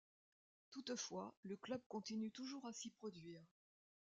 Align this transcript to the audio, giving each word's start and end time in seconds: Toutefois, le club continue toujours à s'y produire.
Toutefois, 0.71 1.35
le 1.43 1.57
club 1.57 1.79
continue 1.87 2.31
toujours 2.31 2.65
à 2.65 2.73
s'y 2.73 2.89
produire. 2.89 3.45